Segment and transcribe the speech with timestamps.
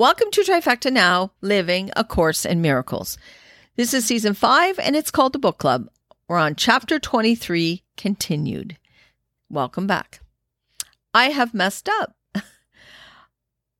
[0.00, 3.18] Welcome to Trifecta Now Living A Course in Miracles.
[3.76, 5.90] This is season five and it's called the Book Club.
[6.26, 8.78] We're on chapter 23, continued.
[9.50, 10.20] Welcome back.
[11.12, 12.16] I have messed up.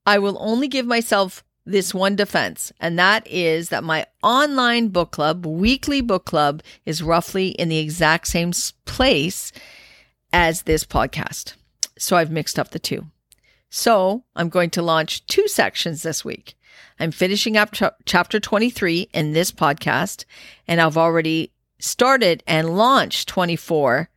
[0.05, 5.13] I will only give myself this one defense, and that is that my online book
[5.13, 8.53] club, weekly book club, is roughly in the exact same
[8.85, 9.53] place
[10.35, 11.55] as this podcast.
[11.99, 13.07] So I've mixed up the two.
[13.71, 16.57] So I'm going to launch two sections this week.
[16.99, 20.25] I'm finishing up ch- chapter 23 in this podcast,
[20.69, 24.11] and I've already started and launched 24,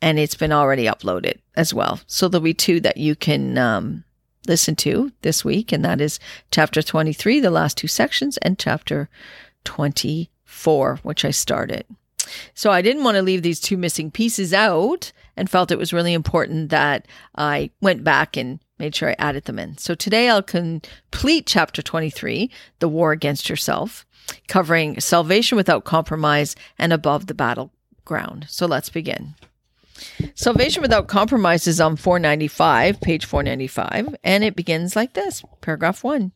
[0.00, 2.00] and it's been already uploaded as well.
[2.06, 4.04] So there'll be two that you can um,
[4.46, 9.10] listen to this week, and that is chapter 23, the last two sections, and chapter
[9.64, 11.84] 24, which I started.
[12.54, 15.94] So I didn't want to leave these two missing pieces out and felt it was
[15.94, 19.78] really important that I went back and made sure I added them in.
[19.78, 24.04] So today I'll complete chapter 23, The War Against Yourself,
[24.48, 28.48] covering salvation without compromise and above the battleground.
[28.50, 29.34] So let's begin.
[30.34, 36.32] Salvation Without Compromise is on 495, page 495, and it begins like this paragraph one.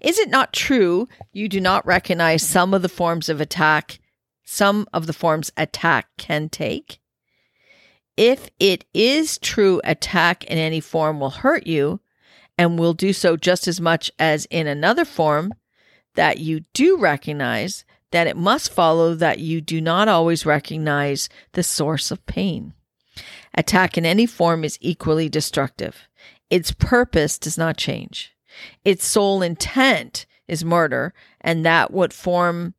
[0.00, 3.98] Is it not true you do not recognize some of the forms of attack,
[4.42, 6.98] some of the forms attack can take?
[8.18, 12.00] If it is true attack in any form will hurt you
[12.58, 15.54] and will do so just as much as in another form
[16.16, 21.62] that you do recognize, that it must follow that you do not always recognize the
[21.62, 22.74] source of pain.
[23.54, 26.08] Attack in any form is equally destructive.
[26.50, 28.34] Its purpose does not change.
[28.84, 32.74] Its sole intent is murder, and that what form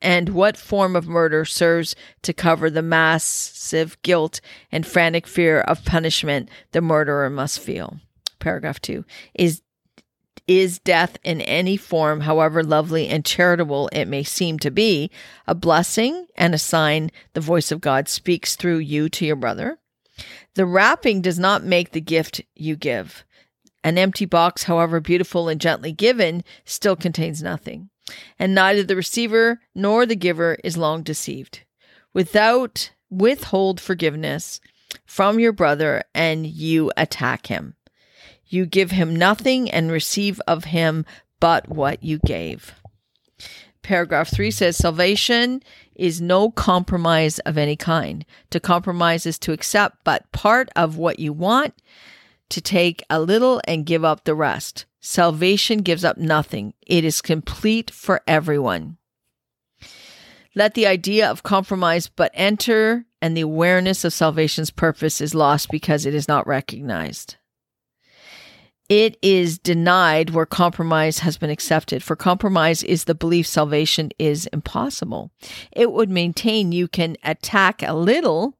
[0.00, 4.40] and what form of murder serves to cover the massive guilt
[4.72, 7.98] and frantic fear of punishment the murderer must feel.
[8.38, 9.62] Paragraph 2 is
[10.46, 15.10] is death in any form, however lovely and charitable it may seem to be,
[15.46, 19.78] a blessing and a sign the voice of God speaks through you to your brother?
[20.54, 23.24] The wrapping does not make the gift you give.
[23.82, 27.88] An empty box, however beautiful and gently given, still contains nothing
[28.38, 31.60] and neither the receiver nor the giver is long deceived.
[32.12, 34.60] Without withhold forgiveness
[35.04, 37.74] from your brother and you attack him.
[38.46, 41.04] You give him nothing and receive of him
[41.40, 42.74] but what you gave.
[43.82, 45.62] Paragraph 3 says salvation
[45.94, 48.24] is no compromise of any kind.
[48.50, 51.74] To compromise is to accept but part of what you want,
[52.48, 54.86] to take a little and give up the rest.
[55.06, 58.96] Salvation gives up nothing, it is complete for everyone.
[60.54, 65.70] Let the idea of compromise but enter, and the awareness of salvation's purpose is lost
[65.70, 67.36] because it is not recognized.
[68.88, 74.46] It is denied where compromise has been accepted, for compromise is the belief salvation is
[74.54, 75.30] impossible.
[75.70, 78.56] It would maintain you can attack a little,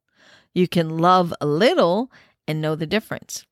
[0.53, 2.12] you can love a little,
[2.47, 3.47] and know the difference.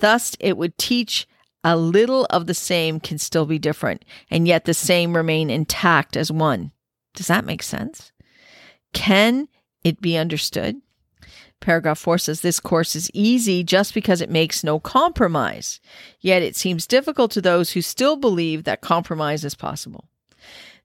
[0.00, 1.26] Thus, it would teach
[1.64, 6.16] a little of the same can still be different, and yet the same remain intact
[6.16, 6.70] as one.
[7.14, 8.12] Does that make sense?
[8.92, 9.48] Can
[9.82, 10.76] it be understood?
[11.60, 15.80] Paragraph 4 says this course is easy just because it makes no compromise,
[16.20, 20.04] yet it seems difficult to those who still believe that compromise is possible.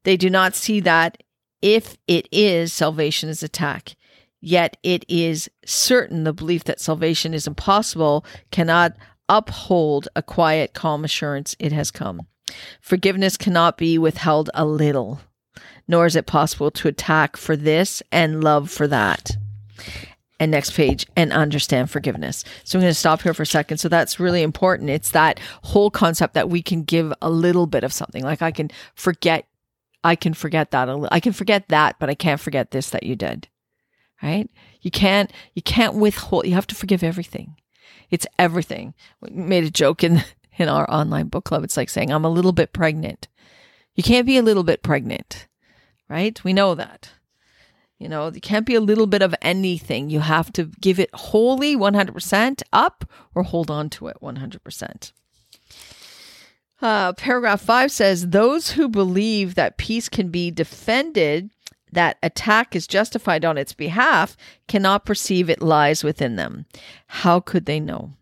[0.03, 1.21] They do not see that
[1.61, 3.95] if it is, salvation is attack.
[4.39, 8.95] Yet it is certain the belief that salvation is impossible cannot
[9.29, 12.27] uphold a quiet, calm assurance it has come.
[12.81, 15.21] Forgiveness cannot be withheld a little,
[15.87, 19.37] nor is it possible to attack for this and love for that.
[20.41, 22.45] And next page, and understand forgiveness.
[22.63, 23.77] So I'm going to stop here for a second.
[23.79, 24.89] So that's really important.
[24.89, 28.23] It's that whole concept that we can give a little bit of something.
[28.23, 29.45] Like I can forget,
[30.01, 30.89] I can forget that.
[31.11, 33.49] I can forget that, but I can't forget this that you did.
[34.23, 34.49] Right?
[34.81, 37.57] You can't, you can't withhold, you have to forgive everything.
[38.09, 38.93] It's everything.
[39.21, 40.23] We made a joke in
[40.57, 41.63] in our online book club.
[41.63, 43.27] It's like saying I'm a little bit pregnant.
[43.95, 45.47] You can't be a little bit pregnant,
[46.09, 46.41] right?
[46.43, 47.11] We know that.
[47.97, 50.09] You know, you can't be a little bit of anything.
[50.09, 53.03] You have to give it wholly 100% up
[53.35, 55.11] or hold on to it 100%.
[56.81, 61.51] Uh, paragraph five says those who believe that peace can be defended
[61.91, 64.37] that attack is justified on its behalf
[64.67, 66.65] cannot perceive it lies within them.
[67.07, 68.13] How could they know?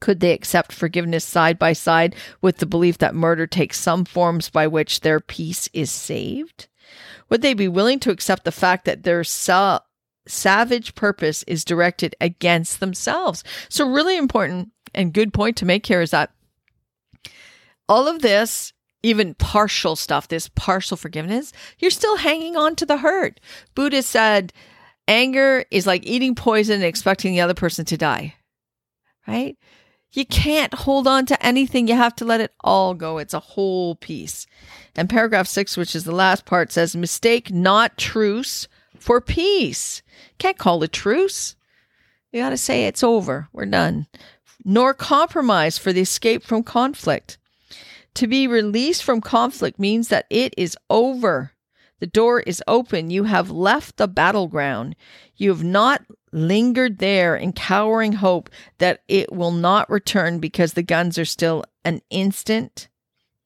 [0.00, 4.50] Could they accept forgiveness side by side with the belief that murder takes some forms
[4.50, 6.68] by which their peace is saved?
[7.30, 9.80] Would they be willing to accept the fact that their sa-
[10.26, 13.44] savage purpose is directed against themselves?
[13.68, 16.30] So, really important and good point to make here is that
[17.88, 18.72] all of this,
[19.04, 23.38] even partial stuff, this partial forgiveness, you're still hanging on to the hurt.
[23.74, 24.52] Buddha said,
[25.06, 28.34] anger is like eating poison and expecting the other person to die,
[29.28, 29.56] right?
[30.12, 31.88] You can't hold on to anything.
[31.88, 33.18] You have to let it all go.
[33.18, 34.46] It's a whole piece.
[34.96, 38.68] And paragraph six, which is the last part, says mistake not truce
[38.98, 40.02] for peace.
[40.38, 41.56] Can't call a truce.
[42.32, 43.48] You got to say it's over.
[43.52, 44.06] We're done.
[44.64, 47.38] Nor compromise for the escape from conflict.
[48.14, 51.52] To be released from conflict means that it is over.
[52.00, 53.10] The door is open.
[53.10, 54.94] You have left the battleground.
[55.36, 56.02] You have not
[56.32, 61.64] lingered there in cowering hope that it will not return because the guns are still
[61.84, 62.88] an instant,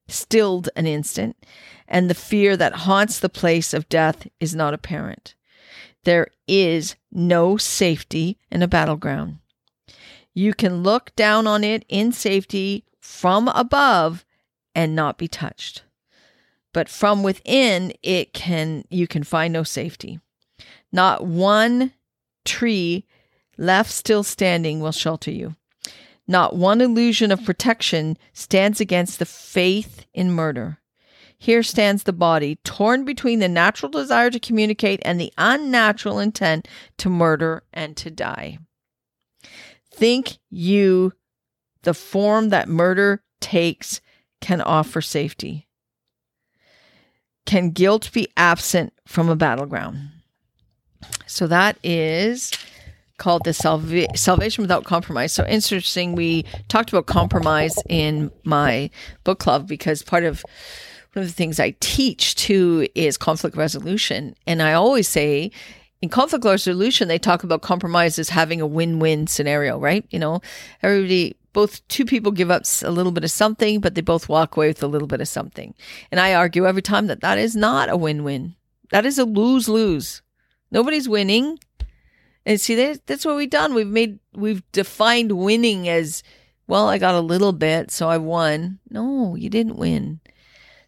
[0.09, 1.37] stilled an instant,
[1.87, 5.35] and the fear that haunts the place of death is not apparent.
[6.05, 9.39] There is no safety in a battleground.
[10.35, 14.25] You can look down on it in safety from above
[14.75, 15.83] and not be touched.
[16.73, 20.21] But from within it can you can find no safety.
[20.93, 21.93] Not one
[22.45, 23.07] tree
[23.57, 25.57] left still standing will shelter you.
[26.27, 30.79] Not one illusion of protection stands against the faith in murder.
[31.39, 36.67] Here stands the body, torn between the natural desire to communicate and the unnatural intent
[36.99, 38.59] to murder and to die.
[39.93, 41.13] Think you
[41.83, 44.01] the form that murder takes
[44.41, 45.69] can offer safety?
[47.47, 50.11] Can guilt be absent from a battleground?
[51.27, 52.53] So that is
[53.19, 55.33] called the Salva- salvation without compromise.
[55.33, 56.15] So interesting.
[56.15, 58.91] We talked about compromise in my
[59.25, 60.45] book club because part of
[61.15, 64.35] one of the things I teach too is conflict resolution.
[64.47, 65.51] And I always say
[66.01, 70.07] in conflict resolution, they talk about compromise as having a win-win scenario, right?
[70.11, 70.41] You know,
[70.83, 74.57] everybody, both two people give up a little bit of something, but they both walk
[74.57, 75.75] away with a little bit of something.
[76.11, 78.55] And I argue every time that that is not a win-win.
[78.91, 80.23] That is a lose-lose.
[80.71, 81.59] Nobody's winning.
[82.47, 83.75] And see, that's what we've done.
[83.75, 86.23] We've made, we've defined winning as,
[86.67, 88.79] well, I got a little bit, so I won.
[88.91, 90.21] No, you didn't win.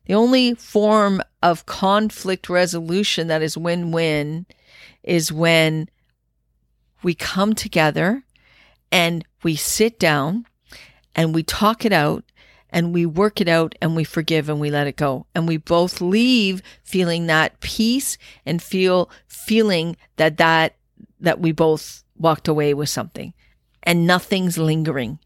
[0.06, 4.46] The only form of conflict resolution that is win win
[5.02, 5.88] is when
[7.02, 8.24] we come together
[8.92, 10.46] and we sit down
[11.14, 12.24] and we talk it out
[12.70, 15.26] and we work it out and we forgive and we let it go.
[15.34, 18.16] And we both leave feeling that peace
[18.46, 20.76] and feel feeling that that,
[21.20, 23.34] that we both walked away with something
[23.82, 25.18] and nothing's lingering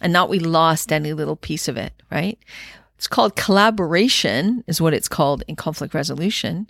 [0.00, 2.38] and not we lost any little piece of it, right?
[2.96, 6.68] It's called collaboration is what it's called in conflict resolution.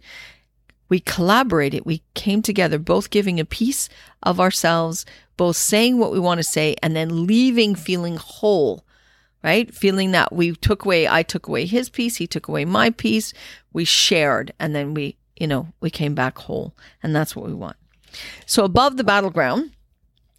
[0.89, 1.85] We collaborated.
[1.85, 3.89] We came together, both giving a piece
[4.23, 5.05] of ourselves,
[5.37, 8.85] both saying what we want to say and then leaving feeling whole
[9.47, 9.73] right?
[9.73, 13.33] Feeling that we took away, I took away his piece, he took away my piece,
[13.73, 16.75] we shared, and then we, you know, we came back whole.
[17.01, 17.77] And that's what we want.
[18.45, 19.71] So above the battleground,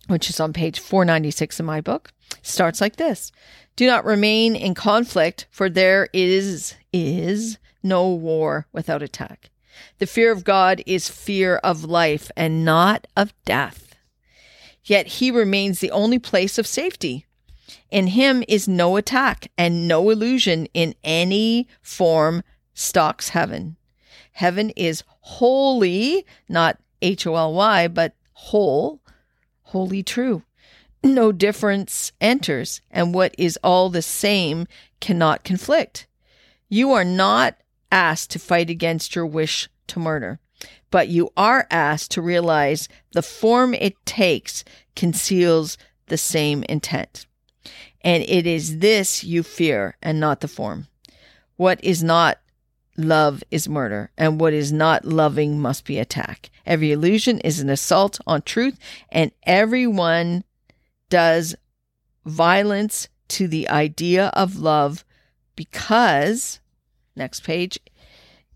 [0.07, 2.11] which is on page 496 in my book,
[2.41, 3.31] starts like this.
[3.77, 9.51] Do not remain in conflict, for there is, is no war without attack.
[9.99, 13.95] The fear of God is fear of life and not of death.
[14.83, 17.25] Yet he remains the only place of safety.
[17.89, 23.75] In him is no attack and no illusion in any form stalks heaven.
[24.33, 29.01] Heaven is holy, not H O L Y, but whole,
[29.63, 30.43] wholly true.
[31.03, 34.67] No difference enters, and what is all the same
[34.99, 36.07] cannot conflict.
[36.69, 37.57] You are not
[37.91, 40.39] asked to fight against your wish to murder,
[40.91, 44.63] but you are asked to realize the form it takes
[44.95, 45.77] conceals
[46.07, 47.25] the same intent.
[48.01, 50.87] And it is this you fear and not the form.
[51.55, 52.39] What is not
[52.97, 56.49] love is murder, and what is not loving must be attack.
[56.65, 58.77] Every illusion is an assault on truth,
[59.09, 60.43] and everyone
[61.09, 61.55] does
[62.25, 65.05] violence to the idea of love
[65.55, 66.59] because,
[67.15, 67.79] next page,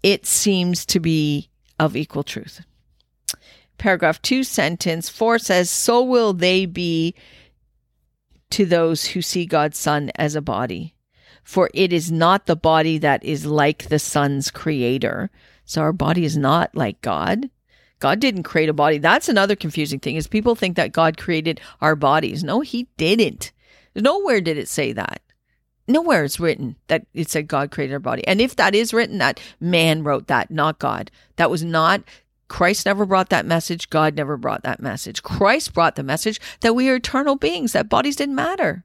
[0.03, 2.61] it seems to be of equal truth.
[3.77, 7.15] Paragraph 2, sentence 4 says, So will they be
[8.51, 10.93] to those who see God's Son as a body.
[11.43, 15.31] For it is not the body that is like the Son's creator.
[15.65, 17.49] So our body is not like God.
[17.99, 18.97] God didn't create a body.
[18.97, 22.43] That's another confusing thing is people think that God created our bodies.
[22.43, 23.51] No, he didn't.
[23.95, 25.21] Nowhere did it say that.
[25.87, 28.25] Nowhere is written that it said God created our body.
[28.27, 31.11] And if that is written, that man wrote that, not God.
[31.35, 32.03] That was not
[32.47, 33.89] Christ never brought that message.
[33.89, 35.23] God never brought that message.
[35.23, 38.83] Christ brought the message that we are eternal beings, that bodies didn't matter.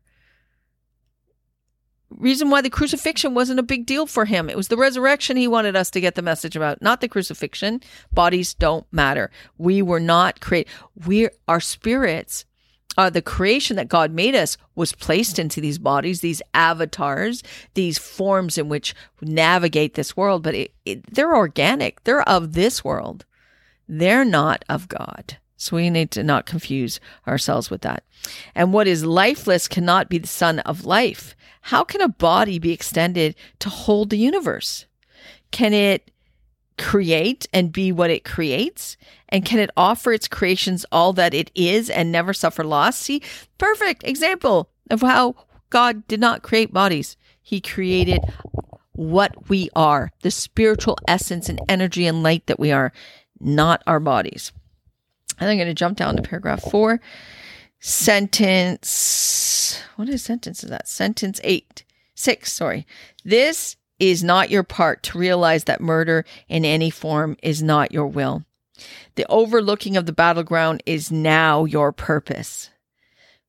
[2.10, 4.48] reason why the crucifixion wasn't a big deal for him.
[4.48, 7.82] It was the resurrection he wanted us to get the message about, not the crucifixion.
[8.12, 9.30] Bodies don't matter.
[9.58, 10.70] We were not created.
[11.04, 12.44] We, our spirits,
[12.96, 17.42] uh, the creation that God made us was placed into these bodies, these avatars,
[17.74, 22.02] these forms in which we navigate this world, but it, it, they're organic.
[22.04, 23.24] They're of this world.
[23.88, 25.38] They're not of God.
[25.56, 28.04] So we need to not confuse ourselves with that.
[28.54, 31.34] And what is lifeless cannot be the son of life.
[31.62, 34.86] How can a body be extended to hold the universe?
[35.50, 36.10] Can it
[36.78, 38.97] create and be what it creates?
[39.28, 42.97] And can it offer its creations all that it is and never suffer loss?
[42.97, 43.23] See,
[43.59, 45.35] perfect example of how
[45.71, 47.16] God did not create bodies.
[47.42, 48.21] He created
[48.92, 52.92] what we are, the spiritual essence and energy and light that we are,
[53.40, 54.52] not our bodies.
[55.38, 57.00] And I'm going to jump down to paragraph four.
[57.78, 60.88] Sentence, what is sentence is that?
[60.88, 62.87] Sentence eight, six, sorry.
[63.23, 68.06] This is not your part to realize that murder in any form is not your
[68.06, 68.44] will.
[69.14, 72.70] The overlooking of the battleground is now your purpose.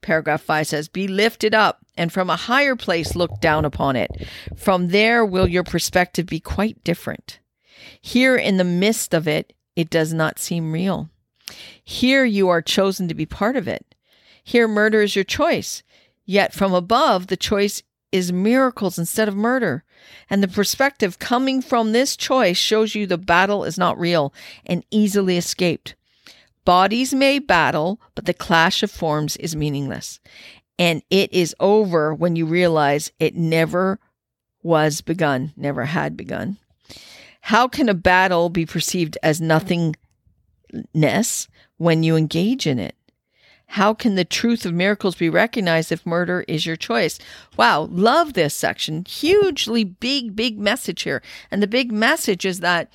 [0.01, 4.27] Paragraph 5 says, Be lifted up, and from a higher place look down upon it.
[4.55, 7.39] From there will your perspective be quite different.
[8.01, 11.09] Here in the midst of it, it does not seem real.
[11.83, 13.95] Here you are chosen to be part of it.
[14.43, 15.83] Here murder is your choice.
[16.25, 19.83] Yet from above, the choice is miracles instead of murder.
[20.29, 24.33] And the perspective coming from this choice shows you the battle is not real
[24.65, 25.95] and easily escaped.
[26.65, 30.19] Bodies may battle, but the clash of forms is meaningless.
[30.77, 33.99] And it is over when you realize it never
[34.63, 36.57] was begun, never had begun.
[37.39, 39.97] How can a battle be perceived as nothingness
[41.77, 42.96] when you engage in it?
[43.71, 47.19] How can the truth of miracles be recognized if murder is your choice?
[47.57, 49.05] Wow, love this section.
[49.05, 51.21] Hugely big, big message here.
[51.51, 52.91] And the big message is that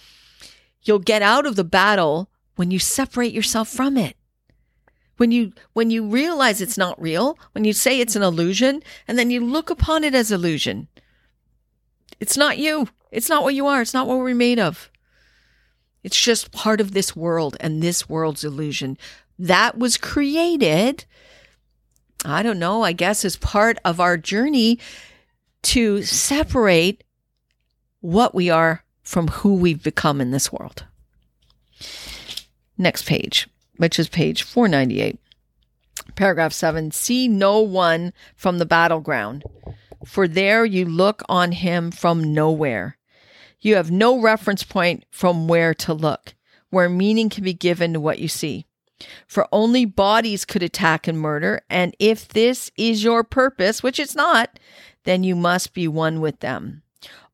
[0.83, 4.17] you'll get out of the battle when you separate yourself from it.
[5.19, 9.19] When you when you realize it's not real, when you say it's an illusion, and
[9.19, 10.88] then you look upon it as illusion.
[12.19, 12.88] It's not you.
[13.11, 13.83] It's not what you are.
[13.83, 14.91] It's not what we're made of.
[16.02, 18.99] It's just part of this world and this world's illusion
[19.42, 21.04] that was created,
[22.25, 24.78] I don't know, I guess as part of our journey
[25.62, 27.02] to separate
[28.00, 30.84] what we are from who we've become in this world.
[32.78, 35.18] Next page, which is page 498.
[36.14, 39.42] Paragraph 7 See no one from the battleground,
[40.06, 42.96] for there you look on him from nowhere.
[43.61, 46.34] You have no reference point from where to look,
[46.70, 48.66] where meaning can be given to what you see.
[49.26, 54.14] For only bodies could attack and murder, and if this is your purpose, which it's
[54.14, 54.59] not,
[55.04, 56.82] then you must be one with them.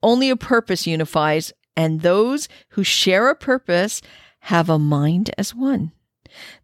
[0.03, 4.01] Only a purpose unifies, and those who share a purpose
[4.41, 5.93] have a mind as one.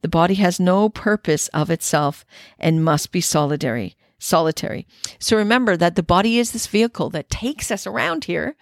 [0.03, 2.25] The body has no purpose of itself
[2.59, 3.97] and must be solitary.
[4.19, 4.87] Solitary.
[5.19, 8.57] So remember that the body is this vehicle that takes us around here.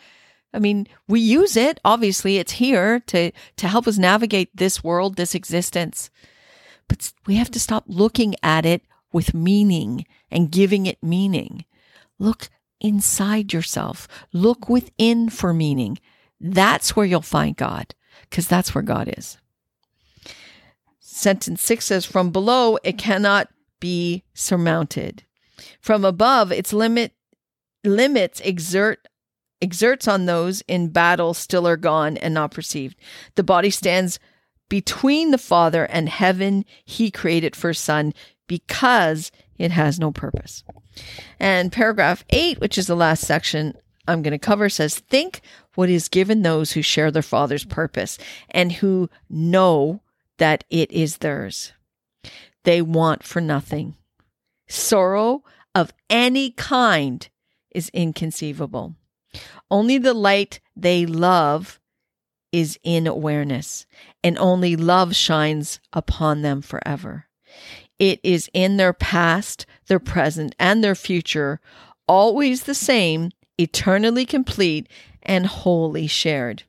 [0.52, 1.80] I mean, we use it.
[1.84, 6.10] Obviously, it's here to, to help us navigate this world, this existence.
[6.92, 8.82] But we have to stop looking at it
[9.14, 11.64] with meaning and giving it meaning.
[12.18, 12.50] Look
[12.82, 14.06] inside yourself.
[14.34, 15.98] Look within for meaning.
[16.38, 17.94] That's where you'll find God,
[18.28, 19.38] because that's where God is.
[21.00, 23.48] Sentence six says, From below, it cannot
[23.80, 25.22] be surmounted.
[25.80, 27.12] From above, its limit
[27.82, 29.08] limits exert
[29.62, 32.98] exerts on those in battle still are gone and not perceived.
[33.36, 34.18] The body stands
[34.72, 38.14] between the Father and heaven he created for Son
[38.46, 40.64] because it has no purpose.
[41.38, 43.76] And paragraph eight, which is the last section
[44.08, 45.42] I'm going to cover, says, Think
[45.74, 48.16] what is given those who share their Father's purpose
[48.48, 50.00] and who know
[50.38, 51.74] that it is theirs.
[52.64, 53.96] They want for nothing.
[54.68, 57.28] Sorrow of any kind
[57.72, 58.94] is inconceivable.
[59.70, 61.78] Only the light they love
[62.52, 63.86] is in awareness,
[64.22, 67.26] and only love shines upon them forever.
[67.98, 71.60] It is in their past, their present, and their future,
[72.06, 74.88] always the same, eternally complete,
[75.22, 76.64] and wholly shared.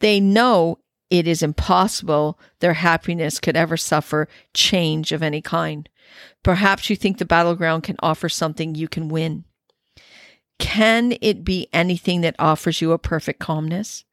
[0.00, 0.78] They know
[1.08, 5.88] it is impossible their happiness could ever suffer change of any kind.
[6.42, 9.44] Perhaps you think the battleground can offer something you can win.
[10.58, 14.04] Can it be anything that offers you a perfect calmness?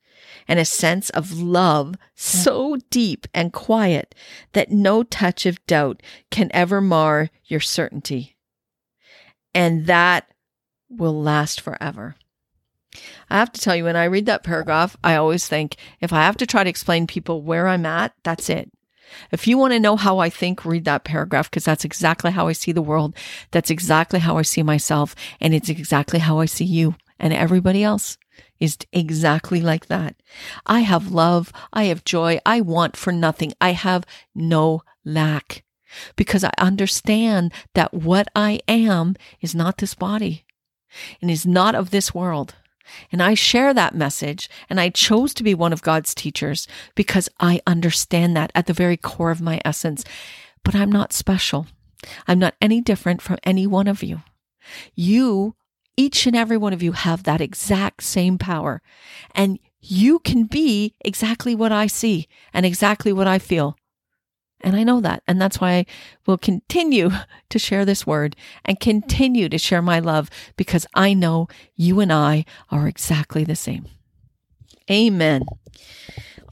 [0.47, 4.15] And a sense of love so deep and quiet
[4.53, 8.35] that no touch of doubt can ever mar your certainty.
[9.53, 10.31] And that
[10.89, 12.15] will last forever.
[13.29, 16.23] I have to tell you, when I read that paragraph, I always think if I
[16.23, 18.71] have to try to explain people where I'm at, that's it.
[19.31, 22.47] If you want to know how I think, read that paragraph because that's exactly how
[22.47, 23.15] I see the world.
[23.51, 25.15] That's exactly how I see myself.
[25.39, 28.17] And it's exactly how I see you and everybody else
[28.59, 30.15] is exactly like that.
[30.65, 31.51] I have love.
[31.73, 32.39] I have joy.
[32.45, 33.53] I want for nothing.
[33.61, 35.63] I have no lack
[36.15, 40.45] because I understand that what I am is not this body
[41.21, 42.55] and is not of this world.
[43.11, 44.49] And I share that message.
[44.69, 48.73] And I chose to be one of God's teachers because I understand that at the
[48.73, 50.03] very core of my essence.
[50.63, 51.67] But I'm not special.
[52.27, 54.21] I'm not any different from any one of you.
[54.95, 55.55] You,
[55.97, 58.81] each and every one of you, have that exact same power.
[59.33, 63.75] And you can be exactly what I see and exactly what I feel.
[64.61, 65.23] And I know that.
[65.27, 65.85] And that's why I
[66.25, 67.11] will continue
[67.49, 72.13] to share this word and continue to share my love because I know you and
[72.13, 73.87] I are exactly the same.
[74.89, 75.45] Amen.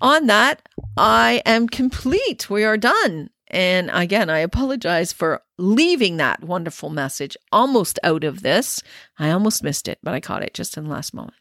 [0.02, 2.50] On that, I am complete.
[2.50, 3.30] We are done.
[3.48, 8.82] And again, I apologize for leaving that wonderful message almost out of this.
[9.18, 11.38] I almost missed it, but I caught it just in the last moment.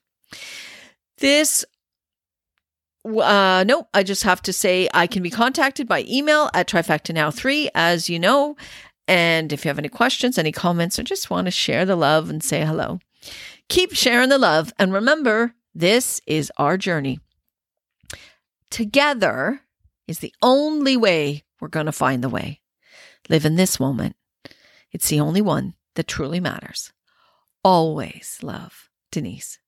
[1.18, 1.64] This
[3.04, 3.88] uh, nope.
[3.92, 7.68] I just have to say I can be contacted by email at trifecta now three,
[7.74, 8.56] as you know.
[9.06, 12.30] And if you have any questions, any comments, or just want to share the love
[12.30, 13.00] and say hello,
[13.68, 14.72] keep sharing the love.
[14.78, 17.20] And remember, this is our journey.
[18.70, 19.60] Together
[20.08, 22.60] is the only way we're going to find the way.
[23.28, 24.16] Live in this moment.
[24.92, 26.92] It's the only one that truly matters.
[27.62, 29.58] Always love, Denise.